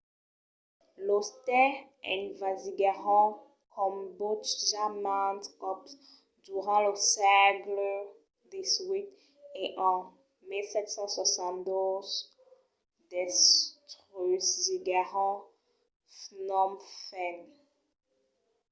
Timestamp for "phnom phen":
16.19-17.37